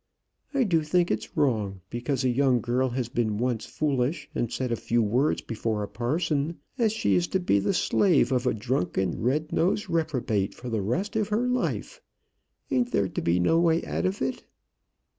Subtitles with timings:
[0.51, 4.71] I do think it's wrong, because a young girl has been once foolish and said
[4.71, 8.53] a few words before a parson, as she is to be the slave of a
[8.55, 12.01] drunken red nosed reprobate for the rest of her life.
[12.71, 14.43] Ain't there to be no way out of it?"